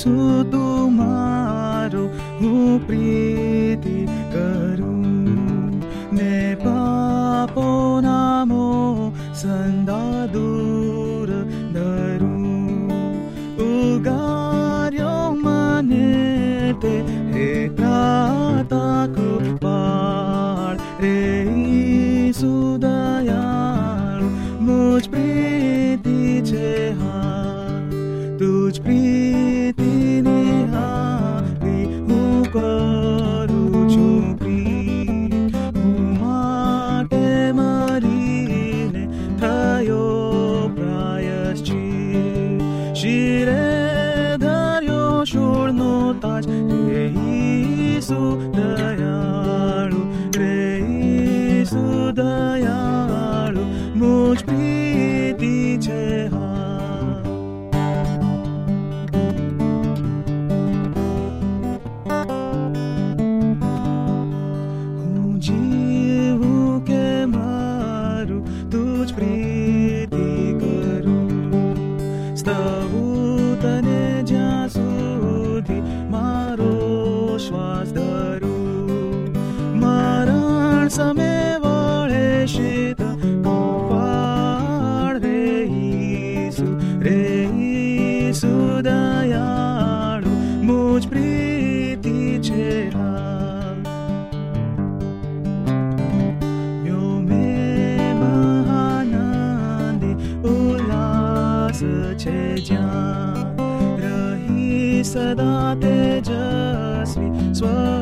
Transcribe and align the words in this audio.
ઈસુ 0.00 0.16
તુમારો 0.52 2.04
હું 2.40 2.80
પ્રીતિ 2.86 3.96
કરું 4.34 5.80
ને 6.12 6.34
પાપો 6.64 7.66
નામો 8.00 8.66
સંદા 9.34 10.20
સમે 80.91 81.57
વળે 81.59 82.47
શીત 82.47 83.01
કપાળ 83.43 85.19
રે 85.19 85.43
ઈસુ 85.79 86.67
રે 86.99 87.21
ઈસુ 87.65 88.53
દયાળુ 88.83 90.33
મુજ 90.63 91.03
પ્રીતિ 91.07 92.17
છે 92.41 92.71
છે 102.15 102.55
જ્યાં 102.57 103.57
રહી 103.97 105.03
સદા 105.03 105.75
તેજસ્વી 105.75 107.31
સ્વર્ગમાં 107.53 108.00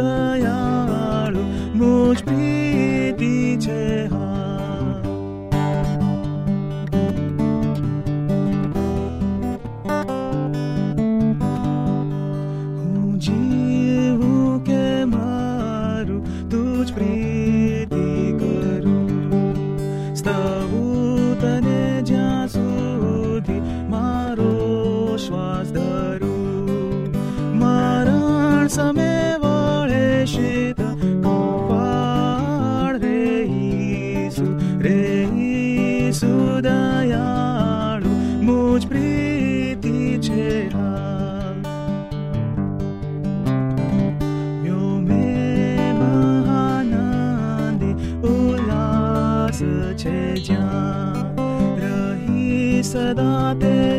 ઈસુ 0.00 0.12
દયાળુ 0.32 0.69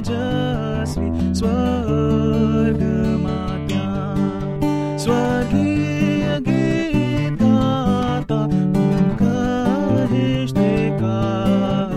તેજસ્વી 0.01 1.11
સ્વર્ગમાં 1.33 2.47
ત્યાં 3.67 4.59
સ્વર્ગીય 4.97 6.39
ગીત 6.39 7.39
ગાતા 7.39 8.47
હું 8.73 9.15
કહીશ 9.19 10.53
તે 10.53 10.93
કાર 10.99 11.91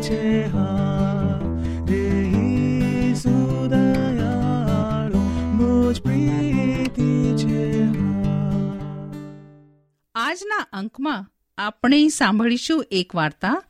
છે 0.00 0.46
હા 0.46 1.40
રે 1.88 3.16
સુદયાળુ 3.16 5.18
મુજ 5.54 6.00
પ્રીતિ 6.00 7.34
છે 7.40 7.88
આજના 10.14 10.64
અંકમાં 10.72 11.35
આપણે 11.58 12.08
સાંભળીશું 12.08 12.84
એક 12.90 13.14
વાર્તા 13.14 13.62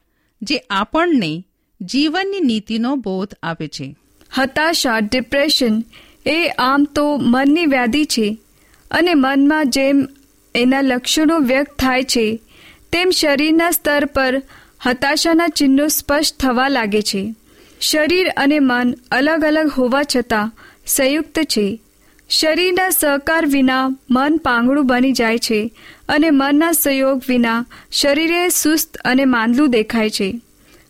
જે 0.42 0.56
આપણને 0.70 1.44
જીવનની 1.80 2.40
નીતિનો 2.40 2.96
બોધ 2.96 3.34
આપે 3.42 3.68
છે. 3.68 3.96
હતાશા 4.38 4.98
ડિપ્રેશન 4.98 5.84
એ 6.26 6.48
આમ 6.48 6.84
તો 6.84 7.16
મનની 7.16 7.66
વ્યાધિ 7.66 8.04
છે 8.04 8.38
અને 8.90 9.12
મનમાં 9.14 9.70
જેમ 9.70 10.08
એના 10.54 10.80
લક્ષણો 10.80 11.38
વ્યક્ત 11.38 11.78
થાય 11.78 12.02
છે, 12.02 12.40
તેમ 12.92 13.10
શરીરના 13.10 13.70
સ્તર 13.70 14.04
પર 14.04 14.42
હતાશાના 14.86 15.48
ચિહ્નો 15.48 15.88
સ્પષ્ટ 15.88 16.38
થવા 16.38 16.68
લાગે 16.68 17.02
છે. 17.02 17.34
શરીર 17.80 18.28
અને 18.36 18.58
મન 18.58 18.94
અલગ 19.10 19.44
અલગ 19.44 19.70
હોવા 19.70 20.02
છતાં 20.02 20.52
સંયુક્ત 20.86 21.38
છે. 21.38 21.80
શરીરના 22.30 22.90
સહકાર 22.90 23.46
વિના 23.46 23.88
મન 24.10 24.36
પાંગળું 24.36 24.86
બની 24.86 25.12
જાય 25.12 25.38
છે 25.38 25.72
અને 26.08 26.30
મનના 26.30 26.72
સહયોગ 26.72 27.22
વિના 27.28 27.66
શરીરે 27.92 28.48
સુસ્ત 28.48 28.96
અને 28.96 29.24
માંદલું 29.24 29.70
દેખાય 29.70 30.10
છે. 30.10 30.40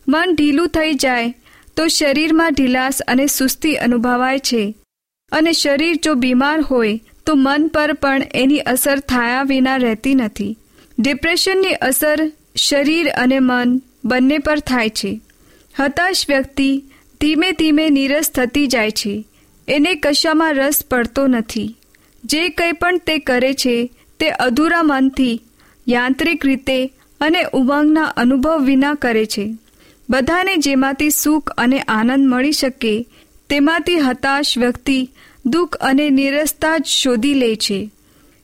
મન 0.07 0.35
ઢીલું 0.35 0.67
થઈ 0.67 0.93
જાય 0.93 1.35
તો 1.77 1.87
શરીરમાં 1.87 2.53
ઢીલાસ 2.53 3.01
અને 3.01 3.25
સુસ્તી 3.27 3.75
અનુભવાય 3.75 4.39
છે. 4.39 4.75
અને 5.31 5.53
શરીર 5.53 5.99
જો 6.03 6.13
બીમાર 6.13 6.61
હોય 6.61 6.99
તો 7.25 7.35
મન 7.35 7.67
પર 7.67 7.93
પણ 7.93 8.21
એની 8.33 8.59
અસર 8.59 8.99
થયા 8.99 9.43
વિના 9.43 9.77
રહેતી 9.77 10.15
નથી. 10.15 10.57
ડિપ્રેશનની 10.99 11.73
અસર 11.73 12.31
શરીર 12.55 13.09
અને 13.09 13.39
મન 13.39 13.81
બંને 14.05 14.37
પર 14.37 14.59
થાય 14.59 14.89
છે. 14.89 15.21
હતાશ 15.79 16.29
વ્યક્તિ 16.29 16.83
ધીમે 17.21 17.51
ધીમે 17.51 17.89
નીરસ 17.89 18.31
થતી 18.31 18.67
જાય 18.67 18.91
છે. 18.91 19.25
એને 19.67 19.95
કશામાં 19.95 20.53
રસ 20.53 20.83
પડતો 20.91 21.27
નથી. 21.27 21.75
જે 22.23 22.49
કંઈ 22.49 22.71
પણ 22.71 22.97
તે 22.97 23.17
કરે 23.17 23.53
છે 23.53 23.91
તે 24.19 24.29
અધૂરા 24.29 24.83
મનથી, 24.83 25.41
યાંત્રિક 25.89 26.45
રીતે 26.45 26.87
અને 27.21 27.45
ઉમંગના 27.53 28.03
અનુભવ 28.03 28.63
વિના 28.63 28.93
કરે 28.93 29.25
છે. 29.25 29.55
બધાને 30.09 30.55
જેમાંથી 30.55 31.09
સુખ 31.09 31.49
અને 31.49 31.79
આનંદ 31.79 32.27
મળી 32.27 32.51
શકે, 32.51 33.05
તેમાંથી 33.49 33.99
હતાશ 33.99 34.57
વ્યક્તિ 34.57 35.09
દુઃખ 35.45 35.75
અને 35.75 36.09
નિરસતા 36.09 36.77
જ 36.77 36.85
શોધી 36.85 37.33
લે 37.33 37.55
છે. 37.55 37.89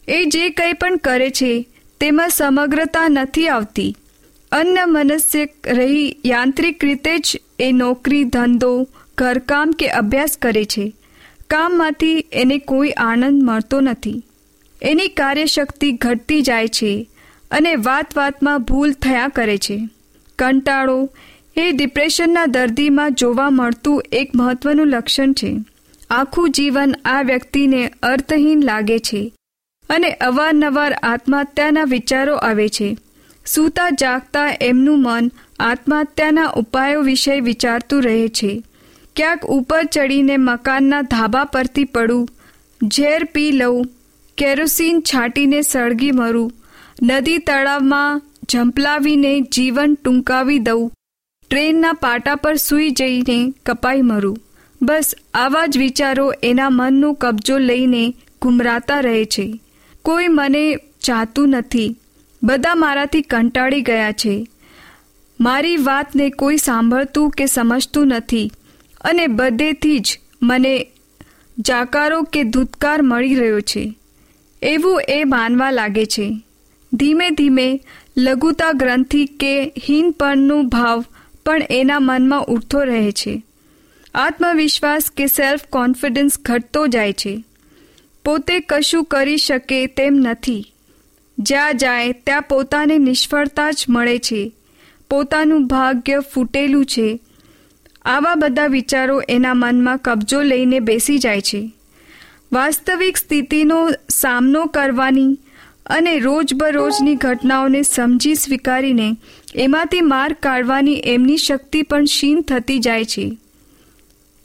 એ 0.07 0.25
જે 0.25 0.49
કંઈ 0.49 0.73
પણ 0.73 0.97
કરે 0.97 1.29
છે, 1.29 1.67
તેમાં 1.99 2.29
સમગ્રતા 2.29 3.07
નથી 3.09 3.47
આવતી. 3.47 3.95
અન્ન 4.51 4.77
મનસ્ય 4.85 5.47
રહી 5.65 6.15
યાંત્રિક 6.25 6.85
રીતે 6.85 7.17
જ 7.17 7.41
એ 7.59 7.71
નોકરી, 7.71 8.23
ધંધો, 8.23 8.87
ઘરકામ 9.17 9.71
કે 9.71 9.87
અભ્યાસ 9.87 10.37
કરે 10.41 10.65
છે. 10.65 10.93
કામમાંથી 11.49 12.25
એને 12.31 12.57
કોઈ 12.57 12.89
આનંદ 12.89 13.43
મળતો 13.43 13.81
નથી. 13.81 14.23
એની 14.83 15.07
કાર્યશક્તિ 15.07 15.91
ઘટતી 15.91 16.41
જાય 16.41 16.67
છે 16.67 17.09
અને 17.51 17.75
વાત 17.75 18.17
વાતમાં 18.17 18.63
ભૂલ 18.63 18.93
થયા 18.93 19.27
કરે 19.27 19.57
છે. 19.57 19.89
કંટાળો 20.39 21.09
એ 21.57 21.71
ડિપ્રેશનના 21.71 22.45
દર્દીમાં 22.45 23.13
જોવા 23.13 23.49
મળતું 23.49 24.03
એક 24.11 24.35
મહત્વનું 24.35 24.87
લક્ષણ 24.87 25.33
છે. 25.33 25.57
આખું 26.09 26.51
જીવન 26.51 26.93
આ 27.05 27.21
વ્યક્તિને 27.21 27.91
અર્થહીન 28.03 28.63
લાગે 28.63 28.99
છે 28.99 29.33
અને 29.89 30.11
અવારનવાર 30.11 30.93
આત્મહત્યાના 30.93 31.83
વિચારો 31.83 32.35
આવે 32.35 32.69
છે. 32.69 32.97
સૂતા 33.45 33.89
જાગતા 33.89 34.57
એમનું 34.61 35.01
મન 35.01 35.31
આત્મહત્યાના 35.59 36.47
ઉપાયો 36.47 37.01
વિશે 37.01 37.39
વિચારતું 37.39 38.03
રહે 38.03 38.27
છે. 38.27 38.63
ક્યાંક 39.15 39.45
ઉપર 39.45 39.83
ચડીને 39.83 40.37
મકાનના 40.37 41.01
ધાબા 41.01 41.43
પરથી 41.43 41.83
પડું, 41.83 42.29
ઝેર 42.83 43.23
પી 43.23 43.51
લઉં 43.51 43.85
કેરોસીન 44.37 45.01
છાંટીને 45.01 45.61
સળગી 45.61 46.11
મરું. 46.11 46.51
નદી 47.03 47.37
તળાવમાં 47.37 48.21
ઝંપલાવીને 48.51 49.41
જીવન 49.41 49.93
ટૂંકાવી 49.95 50.59
દઉં. 50.59 50.91
ટ્રેનના 51.49 51.93
પાટા 51.93 52.35
પર 52.35 52.55
સૂઈ 52.55 52.89
જઈને 52.89 53.53
કપાઈ 53.65 54.01
મરું. 54.01 54.37
બસ 54.81 55.15
આવા 55.33 55.65
જ 55.65 55.77
વિચારો 55.77 56.33
એના 56.43 56.69
મનનો 56.69 57.13
કબજો 57.13 57.57
લઈને 57.57 58.15
ગુમરાતા 58.41 58.99
રહે 58.99 59.25
છે. 59.25 59.59
કોઈ 60.01 60.27
મને 60.27 60.75
ચાહતું 60.75 61.49
નથી. 61.49 61.95
બધા 62.43 62.75
મારાથી 62.75 63.21
કંટાળી 63.21 63.81
ગયા 63.81 64.11
છે. 64.11 64.47
મારી 65.39 65.77
વાતને 65.77 66.29
કોઈ 66.29 66.57
સાંભળતું 66.57 67.31
કે 67.31 67.45
સમજતું 67.45 68.07
નથી. 68.07 68.51
અને 69.01 69.27
બધેથી 69.27 69.99
જ 69.99 70.19
મને 70.43 70.87
જાકારો 71.59 72.21
કે 72.21 72.43
ધૂતકાર 72.43 73.01
મળી 73.01 73.35
રહ્યો 73.35 73.61
છે. 73.61 73.93
એવું 74.63 75.01
એ 75.09 75.23
માનવા 75.23 75.71
લાગે 75.71 76.05
છે. 76.05 76.41
ધીમે 76.93 77.29
ધીમે 77.29 77.81
લઘુતા 78.17 78.71
ગ્રંથિ 78.71 79.25
કે 79.25 79.73
હીનપણનો 79.89 80.63
ભાવ 80.63 81.05
પણ 81.45 81.61
એના 81.69 81.99
મનમાં 81.99 82.45
ઉઠતો 82.45 82.83
રહે 82.83 83.11
છે. 83.11 83.43
આત્મવિશ્વાસ 84.15 85.11
કે 85.17 85.27
સેલ્ફ 85.27 85.63
કોન્ફિડન્સ 85.69 86.39
ઘટતો 86.41 86.87
જાય 86.87 87.13
છે. 87.13 87.43
પોતે 88.25 88.59
કશું 88.59 89.05
કરી 89.05 89.37
શકે 89.37 89.87
તેમ 89.87 90.13
નથી. 90.13 90.65
જ્યાં 91.39 91.77
જાય 91.77 92.11
ત્યાં 92.11 92.41
પોતાને 92.41 92.97
નિષ્ફળતા 92.97 93.71
જ 93.71 93.85
મળે 93.89 94.19
છે. 94.19 94.51
પોતાનું 95.09 95.67
ભાગ્ય 95.67 96.19
ફૂટેલું 96.33 96.85
છે. 96.85 97.19
આવા 98.05 98.35
બધા 98.35 98.65
વિચારો 98.65 99.21
એના 99.29 99.53
મનમાં 99.53 99.97
કબજો 99.97 100.41
લઈને 100.41 100.79
બેસી 100.79 101.19
જાય 101.19 101.41
છે. 101.41 101.71
વાસ્તવિક 102.53 103.17
સ્થિતિનો 103.17 103.89
સામનો 104.09 104.65
કરવાની 104.65 105.37
અને 105.85 106.19
રોજબરોજની 106.19 107.15
ઘટનાઓને 107.15 107.81
સમજી 107.81 108.35
સ્વીકારીને 108.35 109.17
એમાંથી 109.55 110.01
માર્ગ 110.01 110.35
કાઢવાની 110.35 110.93
એમની 110.93 111.37
શક્તિ 111.37 111.81
પણ 111.81 112.03
ક્ષીણ 112.03 112.41
થતી 112.41 112.79
જાય 112.79 113.05
છે. 113.05 113.37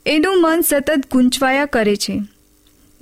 એનું 0.07 0.43
મન 0.43 0.61
સતત 0.61 1.05
ગૂંચવાયા 1.13 1.67
કરે 1.67 1.97
છે. 1.97 2.23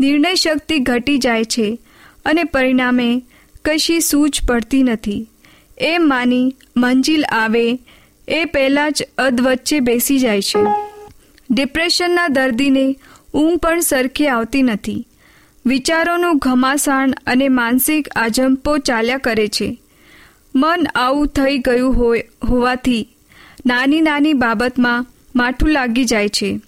નિર્ણય 0.01 0.35
શક્તિ 0.35 0.79
ઘટી 0.79 1.19
જાય 1.19 1.45
છે 1.45 1.79
અને 2.25 2.45
પરિણામે 2.45 3.23
કશી 3.65 4.01
સૂઝ 4.01 4.47
પડતી 4.49 4.83
નથી. 4.83 5.27
એમ 5.79 6.09
માની 6.09 6.55
મંજિલ 6.77 7.25
આવે 7.25 7.79
એ 8.29 8.45
પહેલાં 8.45 8.93
જ 8.93 9.09
અધવચ્ચે 9.19 9.81
બેસી 9.81 10.19
જાય 10.19 10.43
છે. 10.43 10.65
ડિપ્રેશનના 11.51 12.29
દર્દીને 12.29 12.97
ઊંઘ 13.37 13.59
પણ 13.59 13.81
સરખી 13.81 14.29
આવતી 14.29 14.63
નથી. 14.63 15.07
વિચારોનું 15.67 16.39
ઘમાસાણ 16.39 17.11
અને 17.27 17.49
માનસિક 17.49 18.09
આજંપો 18.17 18.79
ચાલ્યા 18.79 19.19
કરે 19.19 19.49
છે. 19.49 19.79
મન 20.55 20.87
આવું 20.95 21.27
થઈ 21.27 21.59
ગયું 21.59 21.97
હોય, 21.97 22.25
હોવાથી 22.49 23.09
નાની 23.67 24.01
નાની 24.01 24.33
બાબતમાં 24.33 25.07
માઠું 25.37 25.71
લાગી 25.71 26.05
જાય 26.05 26.29
છે. 26.29 26.61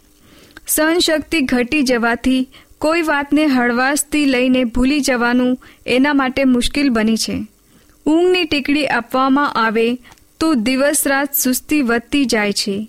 સહનશક્તિ 0.66 1.40
ઘટી 1.40 1.82
જવાથી 1.82 2.48
કોઈ 2.78 3.02
વાતને 3.02 3.46
હળવાશથી 3.46 4.24
લઈને 4.24 4.64
ભૂલી 4.64 5.00
જવાનું 5.00 5.58
એના 5.86 6.12
માટે 6.12 6.44
મુશ્કેલ 6.44 6.88
બની 6.88 7.16
છે. 7.16 7.46
ઊંઘની 8.06 8.44
ટીકડી 8.44 8.86
આપવામાં 8.86 9.52
આવે 9.52 9.94
તો 10.40 10.54
દિવસ 10.54 11.06
રાત 11.06 11.34
સુસ્તી 11.34 11.82
વધતી 11.82 12.24
જાય 12.24 12.52
છે. 12.52 12.88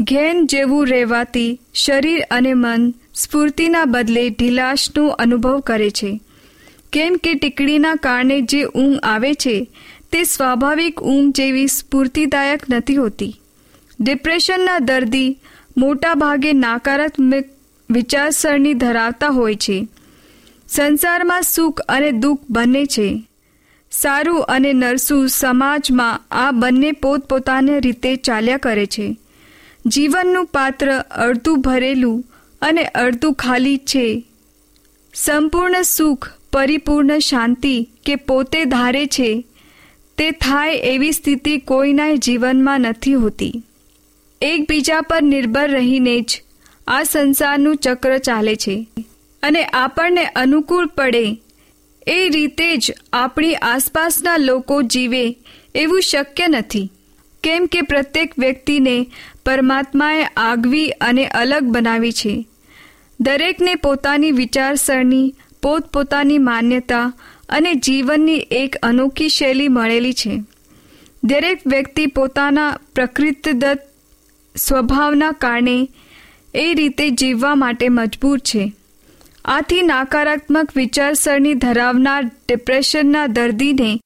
ઘેન 0.00 0.46
જેવું 0.46 0.86
રહેવાથી 0.86 1.60
શરીર 1.74 2.24
અને 2.30 2.54
મન 2.54 2.94
સ્ફૂર્તિના 3.14 3.84
બદલે 3.84 4.30
ઢીલાશનો 4.30 5.08
અનુભવ 5.08 5.60
કરે 5.60 5.90
છે. 5.90 6.20
કેમ 6.92 7.16
કે 7.16 7.34
ટીકડીના 7.34 7.94
કારણે 7.94 8.40
જે 8.40 8.64
ઊંઘ 8.64 8.98
આવે 9.02 9.34
છે, 9.34 9.70
તે 10.12 10.24
સ્વાભાવિક 10.24 11.02
ઊંઘ 11.02 11.32
જેવી 11.34 11.66
સ્ફૂર્તિદાયક 11.66 12.60
નથી 12.70 12.96
હોતી. 12.96 13.40
ડિપ્રેશનના 14.00 14.78
દર્દી 14.78 15.38
મોટા 15.76 16.14
ભાગે 16.14 16.52
નકારાત્મક 16.52 17.44
વિચારસરણી 17.90 18.74
ધરાવતા 18.74 19.28
હોય 19.28 19.54
છે. 19.54 19.88
સંસારમાં 20.68 21.42
સુખ 21.42 21.80
અને 21.80 22.12
દુઃખ 22.12 22.40
બંને 22.50 22.86
છે. 22.86 23.28
સારું 23.90 24.42
અને 24.42 24.72
નરસું 24.72 25.28
સમાજમાં 25.28 26.20
આ 26.30 26.50
બંને 26.50 26.92
પોતપોતાની 26.92 27.80
રીતે 27.80 28.16
ચાલ્યા 28.16 28.56
કરે 28.56 28.86
છે. 28.86 29.16
જીવનનું 29.86 30.46
પાત્ર 30.46 30.98
અડધું 30.98 31.60
ભરેલું 31.60 32.24
અને 32.64 32.84
અડધું 32.84 33.34
ખાલી 33.34 33.78
છે. 33.78 34.24
સંપૂર્ણ 35.14 35.82
સુખ, 35.82 36.30
પરિપૂર્ણ 36.52 37.18
શાંતિ 37.18 37.88
કે 38.06 38.16
પોતે 38.16 38.64
ધારે 38.64 39.06
છે, 39.06 39.44
તે 40.18 40.30
થાય 40.30 40.74
એવી 40.74 41.12
સ્થિતિ 41.12 41.58
કોઈના 41.58 42.14
જીવનમાં 42.14 42.80
નથી 42.80 43.14
હોતી. 43.14 43.62
એકબીજા 44.42 45.00
પર 45.00 45.22
નિર્ભર 45.22 45.70
રહીને 45.70 46.20
જ 46.20 46.42
આ 46.86 47.02
સંસારનું 47.02 47.76
ચક્ર 47.76 48.18
ચાલે 48.18 48.56
છે. 48.56 48.86
અને 49.42 49.64
આપણને 49.64 50.24
અનુકૂળ 50.24 50.86
પડે 50.86 51.42
એ 52.06 52.28
રીતે 52.28 52.76
જ 52.76 52.92
આપણી 53.12 53.54
આસપાસના 53.54 54.36
લોકો 54.36 54.82
જીવે 54.82 55.36
એવું 55.74 56.00
શક્ય 56.00 56.48
નથી. 56.48 56.90
કેમ 57.42 57.66
કે 57.66 57.82
પ્રત્યેક 57.82 58.38
વ્યક્તિને 58.38 59.06
પરમાત્માએ 59.46 60.24
આગવી 60.36 60.90
અને 60.90 61.26
અલગ 61.26 61.62
બનાવી 61.62 62.12
છે. 62.12 62.46
દરેકને 63.20 63.74
પોતાની 63.74 64.30
વિચારસરણી, 64.30 65.34
પોતપોતાની 65.62 66.38
માન્યતા 66.38 67.12
અને 67.48 67.74
જીવનની 67.74 68.46
એક 68.50 68.76
અનોખી 68.76 69.28
શૈલી 69.28 69.68
મળેલી 69.68 70.12
છે. 70.12 70.42
દરેક 71.24 71.60
વ્યક્તિ 71.66 72.06
પોતાના 72.06 72.78
પ્રકૃતિદત્ત 72.94 73.78
સ્વભાવના 74.56 75.32
કારણે 75.32 75.88
એ 76.54 76.74
રીતે 76.74 77.10
જીવવા 77.10 77.54
માટે 77.54 77.88
મજબૂર 77.88 78.38
છે. 78.38 78.72
આથી 79.44 79.82
નકારાત્મક 79.82 80.76
વિચારસરણી 80.76 81.54
ધરાવનાર 81.54 82.24
ડિપ્રેશનના 82.24 83.26
દર્દીને 83.26 84.00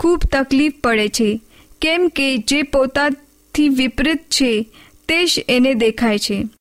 ખૂબ 0.00 0.20
તકલીફ 0.32 0.72
પડે 0.84 1.08
છે, 1.08 1.40
કેમ 1.80 2.08
કે 2.08 2.36
જે 2.36 2.62
પોતાથી 2.62 3.68
વિપરીત 3.68 4.18
છે, 4.18 4.66
તે 5.08 5.24
જ 5.24 5.44
એને 5.48 5.74
દેખાય 5.74 6.18
છે. 6.18 6.57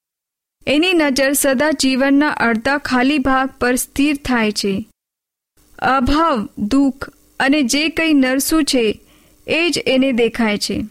એની 0.67 0.93
નજર 0.93 1.33
સદા 1.33 1.71
જીવનના 1.71 2.29
અડધા 2.29 2.77
ખાલી 2.77 3.19
ભાગ 3.19 3.49
પર 3.59 3.75
સ્થિર 3.75 4.15
થાય 4.15 4.51
છે. 4.51 4.89
અભાવ, 5.79 6.49
દુઃખ 6.57 7.09
અને 7.39 7.61
જે 7.63 7.89
કંઈ 7.89 8.13
નરસું 8.13 8.63
છે, 8.63 8.99
એ 9.47 9.69
જ 9.69 9.83
એને 9.87 10.11
દેખાય 10.11 10.57
છે. 10.57 10.85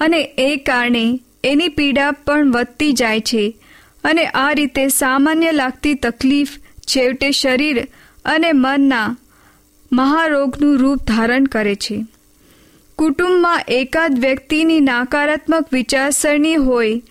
અને 0.00 0.20
એ 0.38 0.56
કારણે 0.56 1.20
એની 1.44 1.68
પીડા 1.68 2.10
પણ 2.10 2.50
વધતી 2.50 2.92
જાય 2.92 3.20
છે 3.20 3.56
અને 4.04 4.26
આ 4.26 4.52
રીતે 4.52 4.88
સામાન્ય 4.88 5.52
લાગતી 5.52 5.94
તકલીફ 5.94 6.48
છેવટે 6.80 7.30
શરીર 7.30 7.88
અને 8.24 8.52
મનના 8.52 9.16
મહારોગનું 9.92 10.78
રૂપ 10.78 10.98
ધારણ 10.98 11.44
કરે 11.44 11.74
છે. 11.74 12.06
કુટુંબમાં 12.96 13.60
એકાદ 13.68 14.18
વ્યક્તિની 14.18 14.80
નકારાત્મક 14.80 15.66
વિચારસરણી 15.72 16.54
હોય 16.54 17.02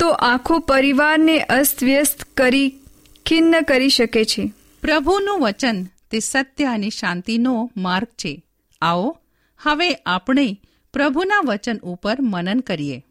તો 0.00 0.08
આખો 0.08 0.58
પરિવારને 0.58 1.38
અસ્તવ્યસ્ત 1.38 2.22
કરી 2.36 2.78
ખિન્ન 3.26 3.62
કરી 3.62 3.88
શકે 3.88 4.24
છે. 4.24 4.52
પ્રભુનું 4.82 5.40
વચન 5.40 5.84
તે 6.10 6.20
સત્ય 6.20 6.64
અને 6.64 6.90
શાંતિનો 6.90 7.70
માર્ગ 7.76 8.06
છે. 8.06 8.42
આવો 8.82 9.18
હવે 9.62 9.94
આપણે 9.94 10.60
પ્રભુના 10.92 11.40
વચન 11.44 11.76
ઉપર 11.76 12.16
મનન 12.20 12.60
કરીએ. 12.60 13.04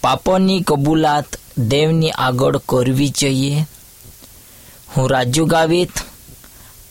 પાપોની 0.00 0.60
કબૂલાત 0.60 1.26
દેવની 1.58 2.10
આગળ 2.10 2.56
કરવી 2.56 3.08
જોઈએ. 3.08 3.64
હું 4.96 5.10
રાજુ 5.10 5.44
ગાવિત 5.44 5.92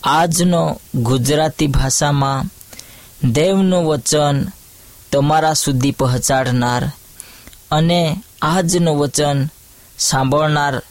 આજનો 0.04 0.82
ગુજરાતી 0.96 1.68
ભાષામાં 1.68 2.44
દેવનું 3.32 3.86
વચન 3.86 4.46
તમારા 5.12 5.54
સુધી 5.54 5.92
પહોંચાડનાર 5.92 6.84
અને 7.72 8.24
આજનું 8.46 8.98
વચન 8.98 9.48
સાંભળનાર 10.00 10.82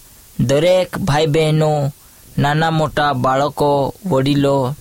દરેક 0.41 0.99
ભાઈ 0.99 1.27
બહેનો 1.27 1.93
નાના 2.39 2.71
મોટા 2.71 3.13
બાળકો, 3.13 3.95
વડીલો, 4.07 4.77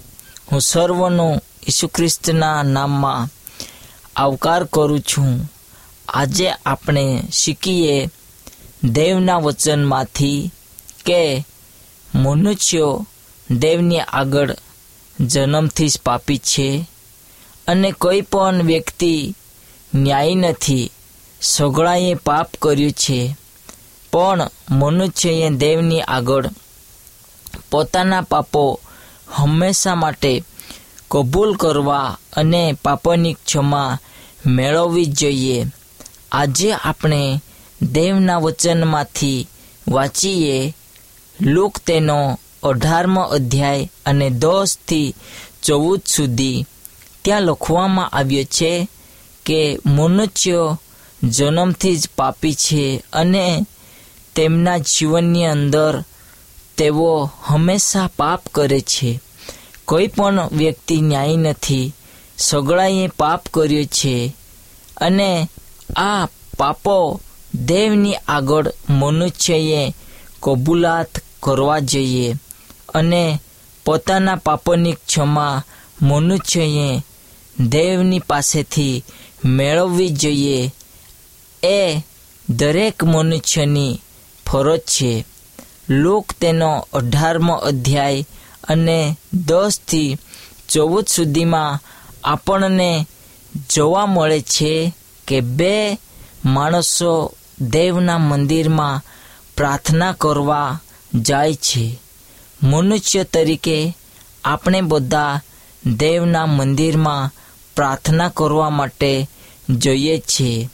હું 0.51 0.61
સર્વનું 0.61 1.41
ઈસુ 1.67 1.87
ખ્રિસ્તના 1.87 2.63
નામમાં 2.63 3.27
આવકાર 4.15 4.63
કરું 4.63 4.99
છું. 4.99 5.51
આજે 6.07 6.49
આપણે 6.49 7.23
શીખીએ 7.33 8.09
દેવના 8.83 9.37
વચનમાંથી 9.37 10.51
કે 11.05 11.45
મનુષ્યો 12.15 13.07
દેવની 13.51 13.99
આગળ 13.99 14.55
જન્મથી 15.19 15.89
જ 15.89 15.99
પાપી 16.05 16.37
છે 16.37 16.89
અને 17.67 17.91
કોઈ 17.91 18.21
પણ 18.21 18.63
વ્યક્તિ 18.63 19.35
ન્યાય 19.95 20.35
નથી. 20.35 20.91
સગળાએ 21.43 22.13
પાપ 22.13 22.49
કર્યું 22.61 22.91
છે. 22.91 23.35
પણ 24.13 24.49
મનુષ્યએ 24.69 25.49
દેવની 25.49 26.01
આગળ 26.01 26.49
પોતાના 27.71 28.21
પાપો 28.21 28.79
હંમેશા 29.31 29.95
માટે 29.95 30.43
કબૂલ 31.11 31.55
કરવા 31.55 32.17
અને 32.33 32.77
પાપોની 32.83 33.33
ક્ષમા 33.33 33.99
મેળવવી 34.45 35.05
જોઈએ. 35.05 35.65
આજે 36.31 36.73
આપણે 36.73 37.41
દેવના 37.81 38.37
વચનમાંથી 38.37 39.47
વાંચીએ 39.87 40.75
લુક 41.41 41.77
તેનો 41.77 42.39
અઢારમો 42.63 43.21
અધ્યાય 43.21 43.91
અને 44.05 44.29
દસથી 44.29 45.15
ચૌદ 45.63 46.01
સુધી. 46.07 46.65
ત્યાં 47.25 47.41
લખવામાં 47.41 48.09
આવ્યો 48.09 48.43
છે 48.43 48.87
કે 49.45 49.79
મનુષ્યો 49.85 50.79
જન્મથી 51.23 51.95
જ 51.95 52.09
પાપી 52.15 52.53
છે 52.53 53.03
અને 53.13 53.65
તેમના 54.35 54.77
જીવનની 54.77 55.45
અંદર 55.45 56.03
તેઓ 56.77 57.29
હંમેશા 57.43 58.09
પાપ 58.17 58.41
કરે 58.53 58.79
છે. 58.79 59.19
કોઈ 59.85 60.07
પણ 60.07 60.49
વ્યક્તિ 60.51 61.01
ન્યાય 61.01 61.37
નથી, 61.37 61.93
સગળાએ 62.37 63.07
પાપ 63.07 63.47
કર્યો 63.53 63.83
છે 63.83 64.35
અને 64.97 65.49
આ 65.95 66.27
પાપો 66.57 67.21
દેવની 67.55 68.15
આગળ 68.27 68.71
મનુષ્યએ 68.89 69.95
કબૂલાત 70.39 71.07
કરવા 71.43 71.79
જોઈએ 71.79 72.35
અને 72.93 73.39
પોતાના 73.85 74.35
પાપોની 74.35 74.93
ક્ષમા 74.93 75.63
મનુષ્યએ 76.01 77.01
દેવની 77.59 78.19
પાસેથી 78.19 79.03
મેળવવી 79.45 80.09
જોઈએ. 80.09 80.73
એ 81.63 82.01
દરેક 82.49 83.03
મનુષ્યની 83.03 84.01
ફરજ 84.45 84.79
છે. 84.79 85.25
લોક 85.89 86.33
તેનો 86.41 86.87
અઢારમો 86.93 87.53
અધ્યાય 87.53 88.25
અને 88.63 89.17
દસથી 89.33 90.17
ચૌદ 90.69 91.05
સુધીમાં 91.07 91.79
આપણને 92.23 93.07
જોવા 93.69 94.05
મળે 94.05 94.41
છે 94.41 94.93
કે 95.27 95.41
બે 95.41 95.99
માણસો 96.45 97.31
દેવના 97.61 98.17
મંદિરમાં 98.17 99.01
પ્રાર્થના 99.57 100.11
કરવા 100.11 100.79
જાય 101.15 101.53
છે. 101.53 101.99
મનુષ્ય 102.63 103.23
તરીકે 103.23 103.97
આપણે 104.43 104.81
બધા 104.81 105.41
દેવના 105.85 106.45
મંદિરમાં 106.45 107.31
પ્રાર્થના 107.75 108.29
કરવા 108.29 108.69
માટે 108.69 109.29
જોઈએ 109.69 110.19
છીએ 110.19 110.69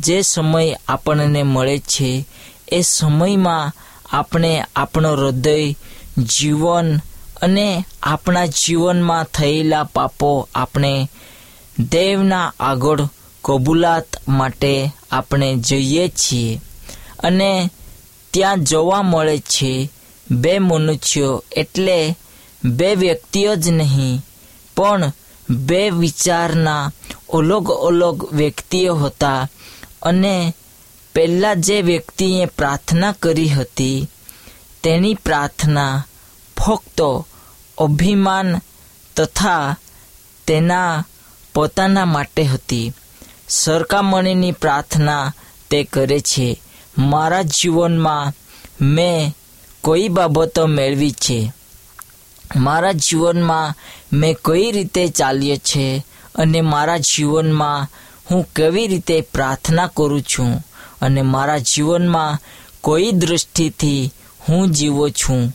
જે 0.00 0.22
સમય 0.22 0.76
આપણને 0.88 1.42
મળે 1.42 1.78
છે, 1.78 2.26
એ 2.72 2.82
સમયમાં 2.82 3.72
આપણે 4.12 4.64
આપણો 4.76 5.12
હૃદય, 5.12 5.72
જીવન 6.18 6.96
અને 7.42 7.84
આપણા 8.02 8.46
જીવનમાં 8.46 9.24
થયેલા 9.24 9.84
પાપો 9.84 10.48
આપણે 10.54 11.10
દેવના 11.78 12.54
આગળ 12.60 13.00
કબૂલાત 13.44 14.28
માટે 14.28 14.90
આપણે 15.10 15.56
જઈએ 15.56 16.08
છીએ. 16.08 16.60
અને 17.18 17.70
ત્યાં 18.32 18.64
જોવા 18.64 19.02
મળે 19.02 19.38
છે, 19.38 19.90
બે 20.30 20.58
મનુષ્યો 20.58 21.44
એટલે 21.56 22.16
બે 22.64 22.94
વ્યક્તિઓ 22.94 23.56
જ 23.56 23.68
નહીં, 23.68 24.20
પણ 24.76 25.12
બે 25.50 25.90
વિચારના 25.90 26.92
અલગ 27.34 27.70
અલગ 27.70 28.34
વ્યક્તિઓ 28.34 28.94
હતા. 28.94 29.48
અને 30.02 30.54
પહેલાં 31.14 31.60
જે 31.60 31.82
વ્યક્તિએ 31.82 32.46
પ્રાર્થના 32.46 33.12
કરી 33.12 33.48
હતી, 33.48 34.08
તેની 34.82 35.14
પ્રાર્થના 35.14 36.06
ફક્ત 36.56 37.00
અભિમાન 37.78 38.60
તથા 39.16 39.76
તેના 40.46 41.04
પોતાના 41.54 42.04
માટે 42.04 42.44
હતી. 42.44 42.92
સરકામણીની 43.48 44.52
પ્રાર્થના 44.52 45.34
તે 45.70 45.84
કરે 45.84 46.20
છે, 46.20 46.60
મારા 46.98 47.42
જીવનમાં 47.42 48.32
મેં 48.84 49.36
કોઈ 49.80 50.08
બાબતો 50.08 50.66
મેળવી 50.66 51.12
છે. 51.12 51.52
મારા 52.56 52.92
જીવનમાં 52.92 53.74
મેં 54.12 54.36
કઈ 54.44 54.72
રીતે 54.72 55.08
ચાલ્યો 55.08 55.56
છે 55.56 56.06
અને 56.34 56.60
મારા 56.60 56.98
જીવનમાં 56.98 57.88
હું 58.32 58.44
કેવી 58.56 58.86
રીતે 58.86 59.20
પ્રાર્થના 59.20 59.86
કરું 59.86 60.22
છું 60.22 60.60
અને 61.00 61.22
મારા 61.22 61.58
જીવનમાં 61.58 62.38
કોઈ 62.80 63.12
દૃષ્ટિથી 63.12 64.12
હું 64.48 64.70
જીવો 64.70 65.08
છું, 65.08 65.52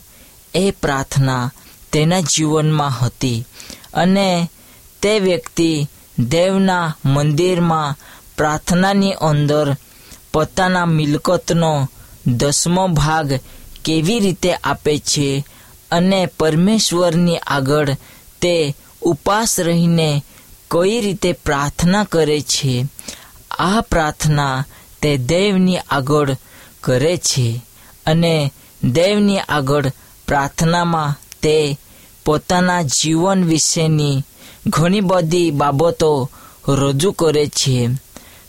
એ 0.54 0.70
પ્રાર્થના 0.70 1.50
તેના 1.92 2.20
જીવનમાં 2.20 2.90
હતી. 2.90 3.44
અને 3.94 4.50
તે 5.02 5.18
વ્યક્તિ 5.18 5.88
દેવના 6.18 6.96
મંદિરમાં 7.04 7.96
પ્રાર્થનાની 8.36 9.12
અંદર 9.12 9.76
પોતાના 10.32 10.86
મિલકતનો 10.86 11.88
દસમો 12.26 12.88
ભાગ 12.88 13.28
કેવી 13.84 14.20
રીતે 14.20 14.54
આપે 14.54 14.98
છે 14.98 15.44
અને 15.90 16.26
પરમેશ્વરની 16.26 17.36
આગળ 17.36 17.94
તે 18.40 18.74
ઉપાસ 19.02 19.60
રહીને 19.60 20.24
કઈ 20.70 21.00
રીતે 21.00 21.32
પ્રાર્થના 21.32 22.04
કરે 22.04 22.40
છે? 22.40 22.86
આ 23.58 23.80
પ્રાર્થના 23.80 24.64
તે 25.02 25.16
દેવની 25.16 25.78
આગળ 25.78 26.36
કરે 26.80 27.16
છે 27.16 27.64
અને 28.06 28.52
દેવની 28.84 29.38
આગળ 29.38 29.86
પ્રાર્થનામાં 30.26 31.16
તે 31.42 31.78
પોતાના 32.24 32.82
જીવન 32.82 33.44
વિશેની 33.44 34.22
ઘણી 34.66 35.00
બધી 35.00 35.50
બાબતો 35.50 36.30
રજૂ 36.68 37.12
કરે 37.12 37.46
છે. 37.46 37.88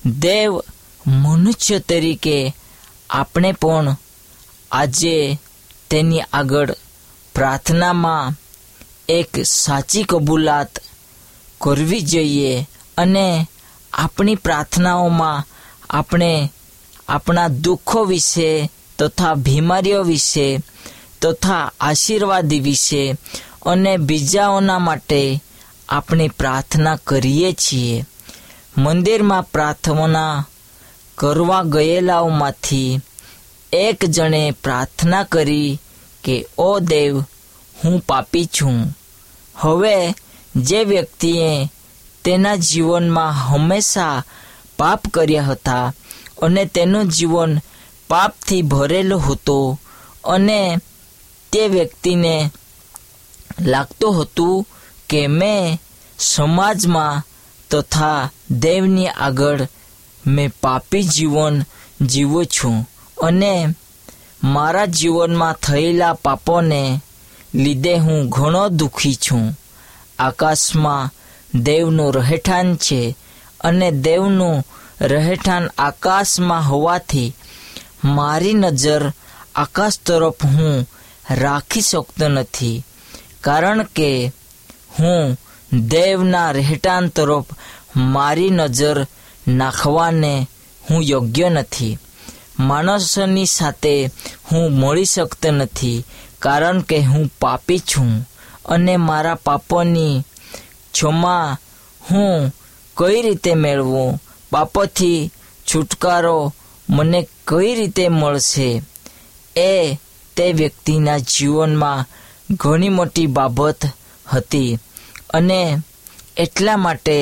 દેવ 0.05 0.61
મનુષ્ય 1.07 1.79
તરીકે 1.79 2.55
આપણે 3.09 3.51
પણ 3.51 3.95
આજે 4.71 5.39
તેની 5.89 6.21
આગળ 6.33 6.75
પ્રાર્થનામાં 7.35 8.33
એક 9.09 9.45
સાચી 9.45 10.03
કબૂલાત 10.03 10.79
કરવી 11.61 12.01
જોઈએ 12.01 12.67
અને 12.97 13.47
આપણી 13.93 14.35
પ્રાર્થનાઓમાં 14.35 15.43
આપણે 15.89 16.51
આપણા 17.07 17.47
દુઃખો 17.47 18.03
વિશે 18.03 18.71
તથા 18.99 19.33
બીમારીઓ 19.33 20.03
વિશે 20.03 20.59
તથા 21.21 21.71
આશીર્વાદ 21.81 22.53
વિશે 22.53 23.15
અને 23.65 23.97
બીજાઓના 23.97 24.79
માટે 24.79 25.43
આપણે 25.89 26.27
પ્રાર્થના 26.27 26.95
કરીએ 26.95 27.53
છીએ. 27.53 28.05
મંદિરમાં 28.77 29.43
પ્રાર્થના 29.43 30.45
કરવા 31.17 31.63
ગયેલાઓમાંથી 31.63 32.99
એક 33.73 34.05
જણે 34.05 34.51
પ્રાર્થના 34.51 35.23
કરી 35.23 35.79
કે, 36.23 36.45
ઓ 36.57 36.79
દેવ, 36.79 37.21
હું 37.83 37.99
પાપી 37.99 38.45
છું. 38.45 38.97
હવે 39.55 40.13
જે 40.67 40.83
વ્યક્તિએ 40.83 41.69
તેના 42.23 42.57
જીવનમાં 42.57 43.33
હંમેશા 43.33 44.23
પાપ 44.77 45.07
કર્યા 45.07 45.41
હતા 45.41 45.93
અને 46.41 46.65
તેનું 46.65 47.07
જીવન 47.07 47.59
પાપથી 48.07 48.61
ભરેલું 48.61 49.25
હતું 49.27 49.77
અને 50.23 50.77
તે 51.51 51.67
વ્યક્તિને 51.67 52.51
લાગતું 53.61 54.21
હતું 54.21 54.65
કે 55.09 55.27
મેં 55.27 55.77
સમાજમાં 56.19 57.23
તથા 57.71 58.29
દેવની 58.51 59.07
આગળ 59.07 59.67
મેં 60.27 60.51
પાપી 60.61 61.03
જીવન 61.03 61.55
જીવું 62.01 62.45
છું 62.45 62.77
અને 63.23 63.73
મારા 64.43 64.85
જીવનમાં 64.85 65.53
થયેલા 65.53 66.13
પાપોને 66.13 66.81
લીધે 67.53 67.93
હું 67.99 68.29
ઘણો 68.29 68.69
દુઃખી 68.69 69.15
છું. 69.15 69.45
આકાશમાં 70.19 71.11
દેવનું 71.65 72.13
રહેઠાણ 72.13 72.69
છે 72.75 73.01
અને 73.61 73.89
દેવનું 73.91 74.65
રહેઠાણ 75.11 75.65
આકાશમાં 75.79 76.67
હોવાથી 76.69 77.35
મારી 78.15 78.53
નજર 78.53 79.03
આકાશ 79.55 79.97
તરફ 80.05 80.41
હું 80.45 80.88
રાખી 81.38 81.81
શકતો 81.81 82.27
નથી, 82.29 82.83
કારણ 83.41 83.81
કે 83.95 84.09
હું 84.99 85.38
દેવના 85.91 86.51
રહેઠાણ 86.51 87.07
તરફ 87.07 87.49
મારી 88.13 88.49
નજર 88.49 88.97
નાખવાને 89.47 90.33
હું 90.81 91.01
યોગ્ય 91.03 91.49
નથી. 91.49 91.99
માણસની 92.59 93.45
સાથે 93.47 93.93
હું 94.49 94.65
મળી 94.79 95.05
શકતો 95.05 95.49
નથી, 95.51 96.05
કારણ 96.39 96.79
કે 96.81 96.97
હું 97.01 97.25
પાપી 97.41 97.85
છું. 97.89 98.11
અને 98.69 98.97
મારા 98.97 99.35
પાપોની 99.35 100.23
ક્ષમા 100.93 101.57
હું 102.11 102.55
કઈ 102.97 103.21
રીતે 103.21 103.53
મેળવું? 103.53 104.21
પાપોથી 104.51 105.31
છુટકારો 105.67 106.53
મને 106.89 107.27
કઈ 107.47 107.75
રીતે 107.75 108.05
મળશે? 108.09 108.69
એ 109.55 109.97
તે 110.36 110.53
વ્યક્તિના 110.53 111.17
જીવનમાં 111.17 112.05
ઘણી 112.51 112.89
મોટી 112.89 113.27
બાબત 113.27 113.86
હતી 114.34 114.79
અને 115.34 115.77
એટલા 116.38 116.77
માટે 116.77 117.17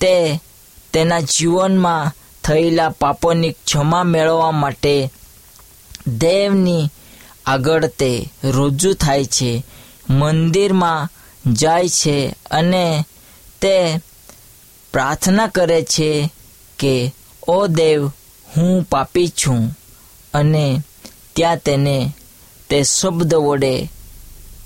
તે 0.00 0.40
તેના 0.92 1.20
જીવનમાં 1.20 2.12
થયેલા 2.44 2.88
પાપોની 2.88 3.52
ક્ષમા 3.52 4.02
મેળવવા 4.02 4.50
માટે 4.50 5.10
દેવની 6.06 6.90
આગળ 7.46 7.86
તે 7.86 8.10
રજૂ 8.44 8.94
થાય 8.94 9.24
છે. 9.24 9.52
મંદિરમાં 10.10 11.08
જાય 11.52 11.88
છે 11.88 12.34
અને 12.50 13.04
તે 13.60 13.98
પ્રાર્થના 14.92 15.46
કરે 15.46 15.82
છે 15.82 16.30
કે, 16.78 17.12
ઓ 17.48 17.66
દેવ, 17.66 18.06
હું 18.56 18.82
પાપી 18.82 19.28
છું. 19.28 19.78
અને 20.34 20.82
ત્યાં 21.36 21.56
તેને 21.56 22.14
તે 22.70 22.82
શબ્દ 22.82 23.34
વડે, 23.34 23.88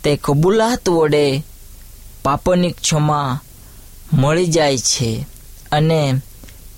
તે 0.04 0.16
કબૂલાત 0.16 0.88
વડે 0.88 1.44
પાપની 2.24 2.70
ક્ષમા 2.70 3.40
મળી 4.12 4.46
જાય 4.46 4.78
છે 4.78 5.26
અને 5.72 6.12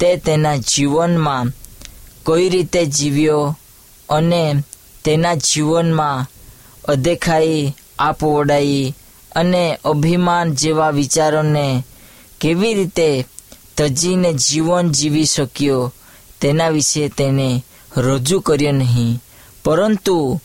તે 0.01 0.16
તેના 0.16 0.57
જીવનમાં 0.57 1.46
કઈ 2.27 2.49
રીતે 2.49 2.87
જીવ્યો 2.87 3.59
અને 4.09 4.64
તેના 5.05 5.35
જીવનમાં 5.35 6.27
અદેખાઈ 6.85 7.75
આપવડાઈ 8.01 8.95
અને 9.37 9.79
અભિમાન 9.85 10.55
જેવા 10.55 10.91
વિચારોને 10.91 11.85
કેવી 12.41 12.75
રીતે 12.75 13.27
તજીને 13.77 14.33
જીવન 14.33 14.91
જીવી 14.91 15.25
શક્યો 15.25 15.93
તેના 16.41 16.69
વિશે 16.69 17.09
તેને 17.09 17.65
રજૂ 17.97 18.41
કર્યો 18.41 18.73
નહીં. 18.73 19.23
પરંતુ 19.65 20.41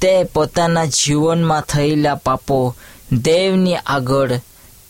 તે 0.00 0.24
પોતાના 0.24 0.84
જીવનમાં 0.84 1.60
થયેલા 1.60 2.14
પાપો 2.14 2.74
દેવની 3.12 3.76
આગળ 3.76 4.40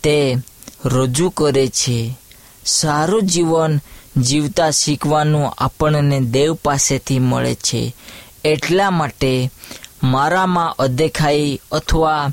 તે 0.03 0.37
રજૂ 0.85 1.31
કરે 1.31 1.69
છે. 1.69 2.19
સારું 2.67 3.23
જીવન 3.23 3.81
જીવતા 4.21 4.71
શીખવાનું 4.71 5.55
આપણને 5.59 6.21
દેવ 6.21 6.55
પાસેથી 6.55 7.19
મળે 7.19 7.55
છે. 7.55 7.95
એટલા 8.45 8.91
માટે 8.91 9.51
મારામાં 10.03 10.75
અદેખાઈ 10.79 11.61
અથવા 11.73 12.31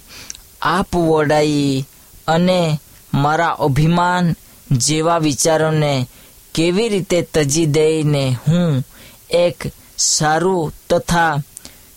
આપવડાઈ 0.62 1.86
અને 2.28 2.80
મારા 3.13 3.49
અભિમાન 3.49 4.36
જેવા 4.71 5.19
વિચારોને 5.19 6.08
કેવી 6.54 6.89
રીતે 6.89 7.21
તજી 7.21 7.65
દઈને 7.65 8.38
હું 8.47 8.84
એક 9.30 9.73
સારું 9.97 10.73
તથા 10.89 11.38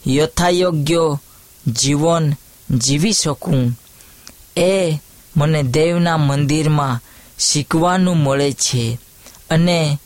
યથાયોગ્ય 0.07 1.19
જીવન 1.73 2.35
જીવી 2.77 3.13
શકું? 3.13 3.73
એ 4.57 4.99
મને 5.37 5.63
દેવના 5.63 6.19
મંદિરમાં 6.19 6.99
શીખવાનું 7.39 8.17
મળે 8.17 8.53
છે 8.53 8.99
અને 9.51 9.99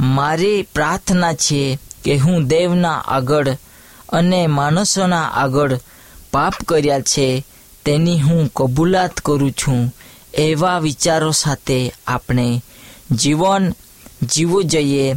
મારી 0.00 0.62
પ્રાર્થના 0.62 1.34
છે 1.34 1.78
કે 2.04 2.16
હું 2.16 2.48
દેવના 2.48 3.04
આગળ 3.06 3.56
અને 4.08 4.46
માણસોના 4.46 5.22
આગળ 5.22 5.78
પાપ 6.32 6.54
કર્યા 6.68 7.00
છે, 7.00 7.44
તેની 7.84 8.20
હું 8.20 8.50
કબૂલાત 8.56 9.20
કરું 9.20 9.52
છું, 9.52 9.94
એવા 10.34 10.78
વિચારો 10.78 11.30
સાથે 11.30 11.92
આપણે 12.06 12.62
જીવન 13.12 13.74
જીવવું 14.22 14.64
જોઈએ 14.64 15.14